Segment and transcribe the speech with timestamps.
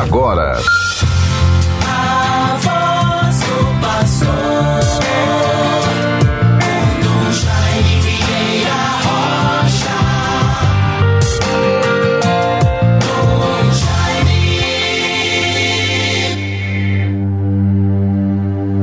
[0.00, 0.58] agora.
[1.86, 4.74] A voz do pastor.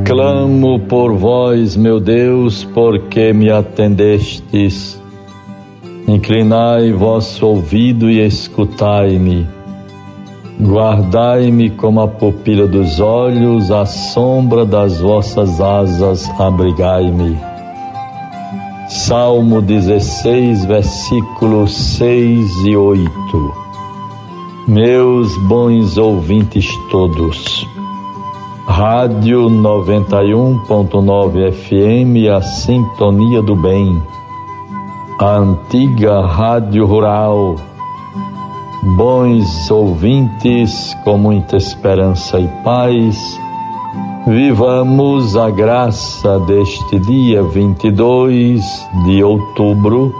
[0.06, 5.02] Clamo por vós, meu Deus, porque me atendestes.
[6.06, 9.61] Inclinai vosso ouvido e escutai-me.
[10.62, 17.36] Guardai-me como a pupila dos olhos, à sombra das vossas asas, abrigai-me.
[18.88, 23.10] Salmo 16, versículos 6 e 8.
[24.68, 27.68] Meus bons ouvintes todos,
[28.68, 34.00] Rádio 91.9 FM, a sintonia do bem,
[35.18, 37.56] a antiga Rádio Rural
[38.84, 43.40] Bons ouvintes, com muita esperança e paz,
[44.26, 48.66] vivamos a graça deste dia 22
[49.06, 50.16] de outubro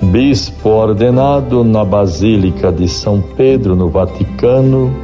[0.04, 4.96] Bispo ordenado na Basílica de São Pedro, no Vaticano,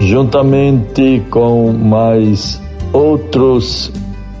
[0.00, 2.60] juntamente com mais
[2.92, 3.92] outros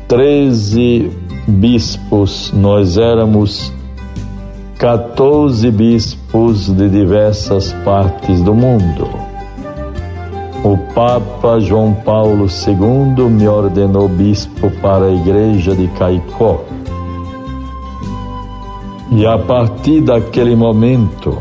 [0.08, 1.12] 13
[1.46, 3.72] bispos, nós éramos
[4.80, 9.10] 14 bispos de diversas partes do mundo.
[10.64, 16.64] O Papa João Paulo II me ordenou bispo para a igreja de Caicó.
[19.12, 21.36] E a partir daquele momento,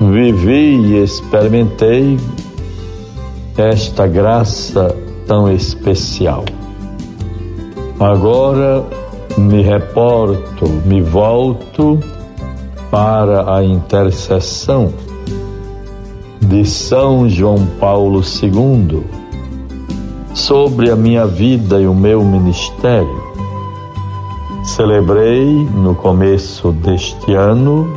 [0.00, 2.18] vivi e experimentei
[3.54, 4.96] esta graça
[5.26, 6.46] tão especial.
[8.00, 8.97] Agora
[9.38, 11.98] me reporto, me volto
[12.90, 14.92] para a intercessão
[16.40, 19.04] de São João Paulo II
[20.34, 23.28] sobre a minha vida e o meu ministério.
[24.64, 27.88] Celebrei no começo deste ano,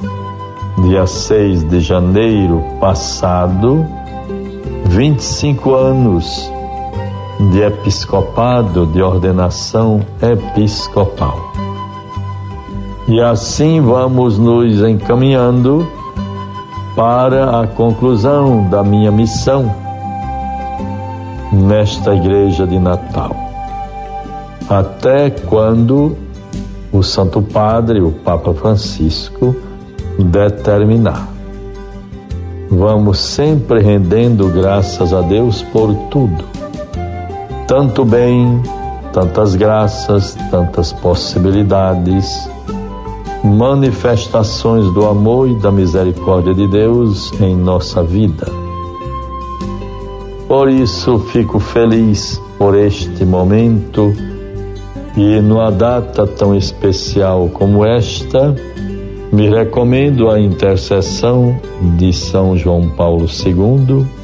[0.83, 3.85] dia 6 de janeiro passado,
[4.85, 6.51] 25 anos
[7.49, 11.51] de episcopado, de ordenação episcopal.
[13.07, 15.87] E assim vamos nos encaminhando
[16.95, 19.73] para a conclusão da minha missão
[21.51, 23.35] nesta igreja de Natal.
[24.69, 26.15] Até quando
[26.91, 29.55] o Santo Padre, o Papa Francisco,
[30.19, 31.27] determinar.
[32.69, 36.50] Vamos sempre rendendo graças a Deus por tudo
[37.71, 38.61] tanto bem,
[39.13, 42.49] tantas graças, tantas possibilidades,
[43.45, 48.45] manifestações do amor e da misericórdia de Deus em nossa vida.
[50.49, 54.13] Por isso fico feliz por este momento
[55.15, 58.53] e numa data tão especial como esta,
[59.31, 61.57] me recomendo a intercessão
[61.97, 64.20] de São João Paulo II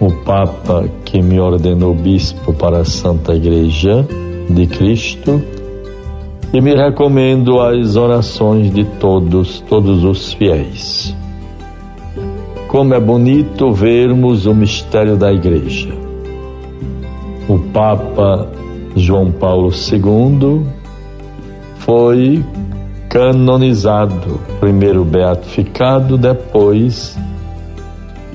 [0.00, 4.06] o Papa que me ordenou bispo para a Santa Igreja
[4.50, 5.42] de Cristo
[6.52, 11.14] e me recomendo as orações de todos, todos os fiéis.
[12.68, 15.94] Como é bonito vermos o mistério da Igreja.
[17.48, 18.48] O Papa
[18.94, 20.66] João Paulo II
[21.78, 22.44] foi
[23.08, 27.16] canonizado, primeiro beatificado, depois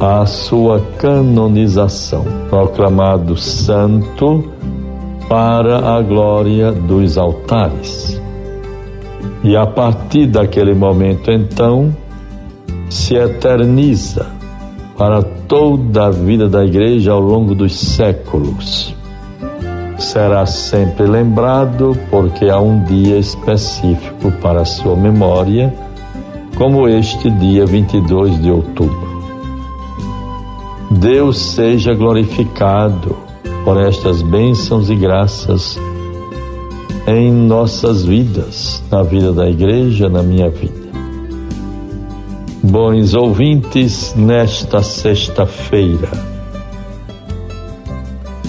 [0.01, 4.51] a sua canonização, proclamado santo
[5.30, 8.19] para a glória dos altares.
[9.44, 11.95] E a partir daquele momento, então,
[12.89, 14.25] se eterniza
[14.98, 18.95] para toda a vida da igreja ao longo dos séculos.
[20.00, 25.71] Será sempre lembrado porque há um dia específico para a sua memória,
[26.57, 29.11] como este dia 22 de outubro.
[30.92, 33.16] Deus seja glorificado
[33.64, 35.80] por estas bênçãos e graças
[37.08, 40.92] em nossas vidas, na vida da igreja, na minha vida.
[42.62, 46.10] Bons ouvintes, nesta sexta-feira,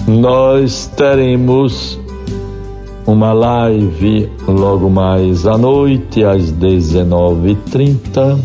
[0.05, 1.97] nós teremos
[3.07, 8.37] uma live logo mais à noite, às 19h30,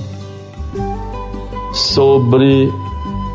[1.72, 2.70] sobre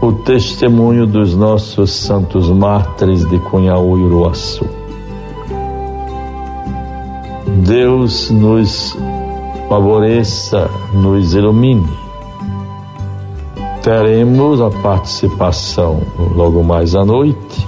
[0.04, 4.68] o testemunho dos nossos santos mártires de Cunhaú e Uruaçu.
[7.66, 8.98] Deus nos
[9.70, 11.88] favoreça, nos ilumine.
[13.82, 16.02] Teremos a participação
[16.36, 17.66] logo mais à noite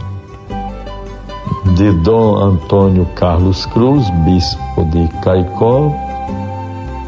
[1.73, 5.89] de Dom Antônio Carlos Cruz, bispo de Caicó,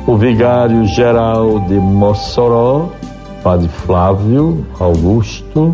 [0.07, 2.89] o vigário geral de Mossoró,
[3.47, 5.73] Padre Flávio Augusto,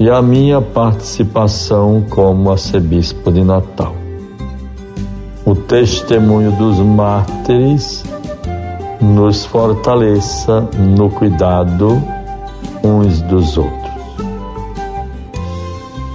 [0.00, 3.94] e a minha participação como arcebispo de Natal.
[5.44, 8.02] O testemunho dos mártires
[9.02, 12.02] nos fortaleça no cuidado
[12.82, 13.92] uns dos outros.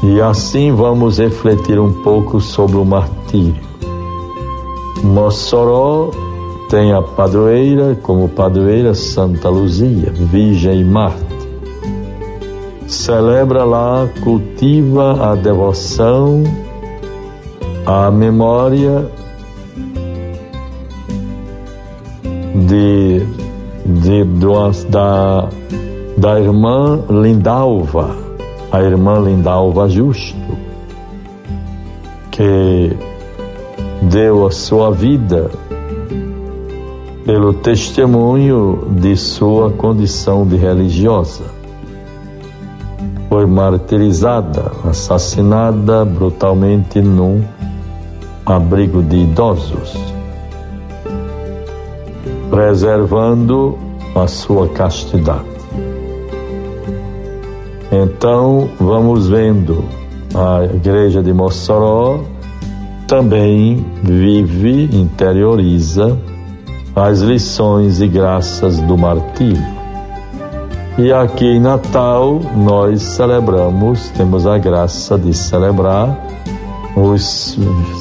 [0.01, 3.61] E assim vamos refletir um pouco sobre o martírio.
[5.03, 6.09] Mossoró
[6.71, 11.19] tem a padroeira como padroeira Santa Luzia, Virgem e Marte.
[12.87, 16.45] Celebra lá, cultiva a devoção,
[17.85, 19.05] a memória
[22.55, 23.25] de,
[23.85, 24.23] de,
[24.89, 25.49] da,
[26.17, 28.15] da irmã Lindalva,
[28.71, 30.37] a irmã Lindalva Justo,
[32.31, 32.95] que
[34.03, 35.51] deu a sua vida
[37.25, 41.45] pelo testemunho de sua condição de religiosa.
[43.29, 47.43] Foi martirizada, assassinada brutalmente num
[48.45, 49.95] abrigo de idosos,
[52.49, 53.77] preservando
[54.15, 55.45] a sua castidade.
[57.91, 59.83] Então, vamos vendo
[60.33, 62.19] a igreja de Mossoró
[63.07, 66.17] também vive, interioriza
[66.95, 69.81] as lições e graças do martírio.
[70.97, 76.17] E aqui em Natal nós celebramos, temos a graça de celebrar
[76.95, 77.57] os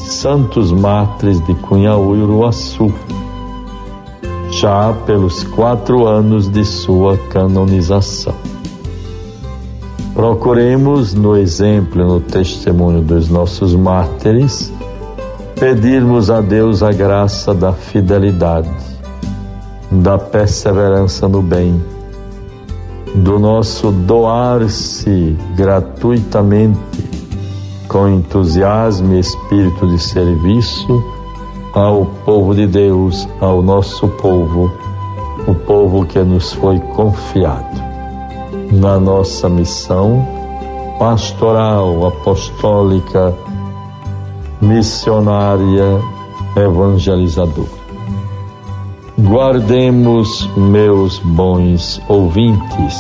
[0.07, 2.93] santos mártires de Cunhaú e Uruaçu,
[4.51, 8.35] já pelos quatro anos de sua canonização.
[10.13, 14.73] Procuremos, no exemplo, no testemunho dos nossos mártires,
[15.61, 18.71] pedirmos a Deus a graça da fidelidade,
[19.91, 21.85] da perseverança no bem,
[23.15, 26.79] do nosso doar-se gratuitamente,
[27.87, 31.05] com entusiasmo e espírito de serviço
[31.75, 34.73] ao povo de Deus, ao nosso povo,
[35.47, 37.83] o povo que nos foi confiado.
[38.73, 40.27] Na nossa missão
[40.99, 43.35] pastoral, apostólica,
[44.61, 46.01] missionária
[46.57, 47.81] evangelizadora.
[49.19, 52.97] Guardemos, meus bons ouvintes,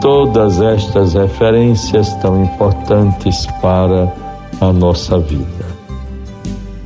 [0.00, 4.12] todas estas referências tão importantes para
[4.60, 5.66] a nossa vida.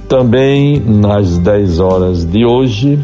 [0.08, 2.98] Também nas 10 horas de hoje,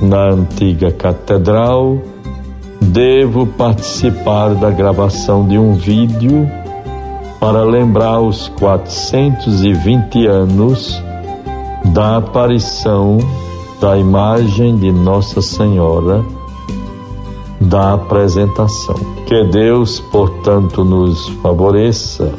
[0.00, 1.98] na antiga catedral,
[2.80, 6.48] devo participar da gravação de um vídeo
[7.42, 11.02] para lembrar os 420 anos
[11.86, 13.18] da aparição
[13.80, 16.24] da imagem de Nossa Senhora
[17.60, 18.94] da apresentação.
[19.26, 22.32] Que Deus, portanto, nos favoreça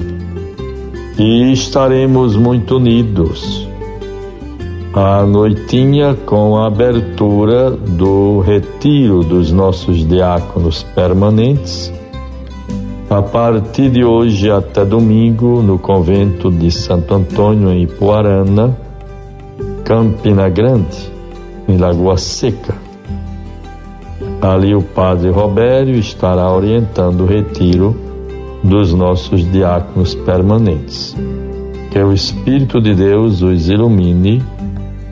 [1.20, 3.68] e estaremos muito unidos.
[4.94, 11.92] A noitinha com a abertura do retiro dos nossos diáconos permanentes
[13.10, 18.76] a partir de hoje até domingo, no convento de Santo Antônio, em Ipuarana,
[19.84, 21.12] Campina Grande,
[21.68, 22.76] em Lagoa Seca.
[24.42, 27.96] Ali o padre Robério estará orientando o retiro
[28.64, 31.16] dos nossos diáconos permanentes.
[31.92, 34.42] Que o Espírito de Deus os ilumine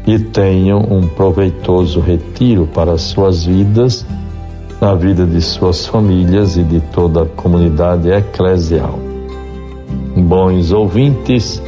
[0.07, 4.05] e tenham um proveitoso retiro para suas vidas,
[4.81, 8.99] na vida de suas famílias e de toda a comunidade eclesial.
[10.17, 11.61] Bons ouvintes,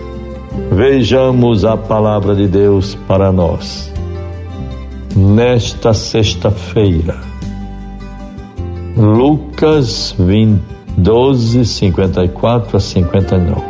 [0.71, 3.93] vejamos a palavra de Deus para nós.
[5.15, 7.17] Nesta sexta-feira,
[8.97, 10.59] Lucas 20,
[10.97, 13.61] 12, 54 a 59.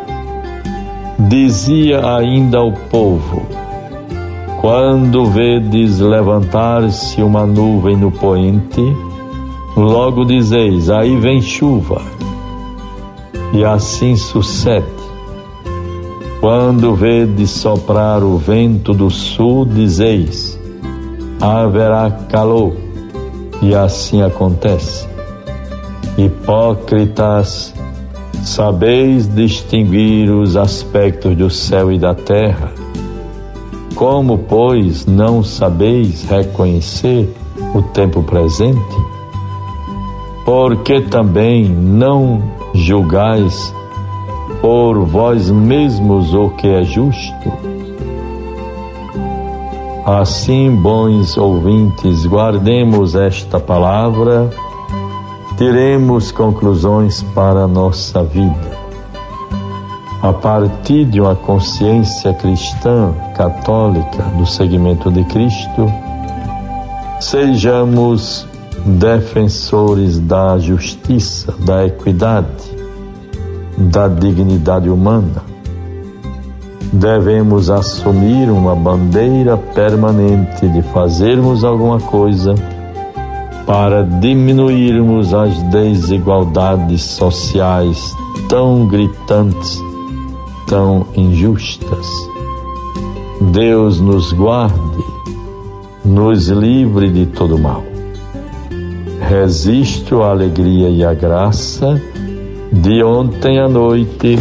[1.20, 3.46] Dizia ainda ao povo:
[4.62, 8.82] quando vedes levantar-se uma nuvem no poente,
[9.76, 12.02] logo dizeis: aí vem chuva.
[13.54, 14.86] E assim sucede.
[16.40, 20.60] Quando vedes soprar o vento do sul, dizeis:
[21.40, 22.76] haverá calor.
[23.62, 25.08] E assim acontece.
[26.18, 27.74] Hipócritas,
[28.44, 32.72] sabeis distinguir os aspectos do céu e da terra
[33.96, 37.34] como, pois, não sabeis reconhecer
[37.74, 39.13] o tempo presente?
[40.46, 42.42] Porque também não
[42.74, 43.74] julgais
[44.62, 47.54] por vós mesmos o que é justo?
[50.06, 54.50] Assim, bons ouvintes, guardemos esta palavra,
[55.58, 58.84] tiremos conclusões para a nossa vida
[60.24, 65.92] a partir de uma consciência cristã, católica, do segmento de Cristo,
[67.20, 68.48] sejamos
[68.86, 72.48] defensores da justiça, da equidade,
[73.78, 75.44] da dignidade humana.
[76.92, 82.54] Devemos assumir uma bandeira permanente de fazermos alguma coisa
[83.66, 88.16] para diminuirmos as desigualdades sociais
[88.48, 89.82] tão gritantes
[90.68, 92.08] tão injustas.
[93.52, 95.04] Deus nos guarde,
[96.04, 97.93] nos livre de todo mal.
[99.28, 102.02] Resisto à alegria e à graça
[102.72, 104.38] de ontem à noite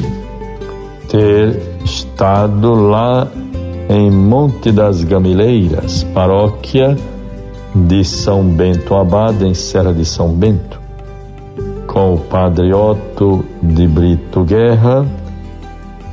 [1.09, 3.29] ter estado lá
[3.89, 6.97] em Monte das Gamileiras, paróquia
[7.75, 10.81] de São Bento Abade, em Serra de São Bento,
[11.87, 15.07] com o padre Otto de Brito Guerra.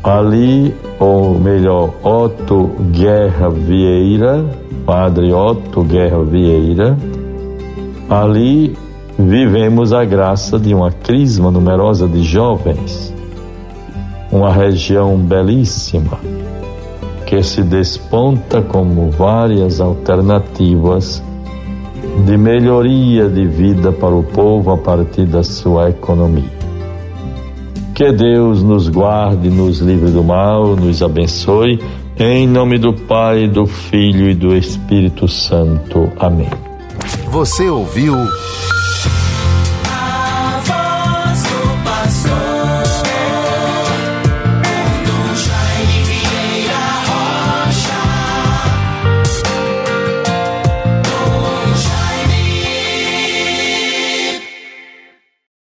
[0.03, 4.45] Ali, ou melhor, Otto Guerra Vieira,
[4.85, 6.97] Padre Otto Guerra Vieira,
[8.09, 8.75] ali
[9.17, 13.13] vivemos a graça de uma crisma numerosa de jovens,
[14.31, 16.17] uma região belíssima
[17.25, 21.21] que se desponta como várias alternativas
[22.25, 26.57] de melhoria de vida para o povo a partir da sua economia.
[27.93, 31.79] Que Deus nos guarde, nos livre do mal, nos abençoe.
[32.17, 36.09] Em nome do Pai, do Filho e do Espírito Santo.
[36.17, 36.68] Amém.
[37.31, 38.15] Você ouviu